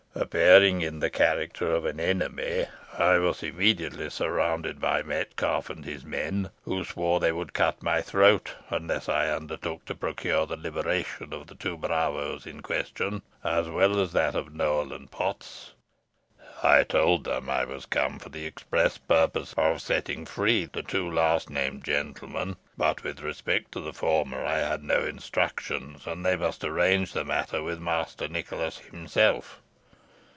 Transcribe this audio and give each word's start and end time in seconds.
Appearing 0.13 0.81
in 0.81 0.99
the 0.99 1.09
character 1.09 1.73
of 1.73 1.85
an 1.85 1.97
enemy, 1.97 2.65
I 2.97 3.17
was 3.17 3.41
immediately 3.43 4.09
surrounded 4.09 4.79
by 4.81 5.01
Metcalfe 5.01 5.69
and 5.69 5.85
his 5.85 6.03
men, 6.03 6.49
who 6.65 6.83
swore 6.83 7.19
they 7.21 7.31
would 7.31 7.53
cut 7.53 7.81
my 7.81 8.01
throat 8.01 8.53
unless 8.69 9.07
I 9.07 9.29
undertook 9.29 9.85
to 9.85 9.95
procure 9.95 10.45
the 10.45 10.57
liberation 10.57 11.31
of 11.33 11.47
the 11.47 11.55
two 11.55 11.77
bravos 11.77 12.45
in 12.45 12.59
question, 12.61 13.21
as 13.41 13.69
well 13.69 14.01
as 14.01 14.11
that 14.11 14.35
of 14.35 14.53
Nowell 14.53 14.91
and 14.91 15.09
Potts. 15.09 15.71
I 16.61 16.83
told 16.83 17.23
them 17.23 17.49
I 17.49 17.63
was 17.63 17.85
come 17.85 18.19
for 18.19 18.27
the 18.29 18.45
express 18.45 18.97
purpose 18.97 19.53
of 19.55 19.81
setting 19.81 20.25
free 20.25 20.65
the 20.65 20.83
two 20.83 21.09
last 21.09 21.49
named 21.49 21.85
gentlemen; 21.85 22.57
but, 22.77 23.01
with 23.05 23.21
respect 23.21 23.71
to 23.71 23.79
the 23.79 23.93
former, 23.93 24.43
I 24.45 24.57
had 24.59 24.83
no 24.83 25.05
instructions, 25.05 26.05
and 26.05 26.25
they 26.25 26.35
must 26.35 26.65
arrange 26.65 27.13
the 27.13 27.23
matter 27.23 27.63
with 27.63 27.79
Master 27.79 28.27
Nicholas 28.27 28.77
himself. 28.79 29.61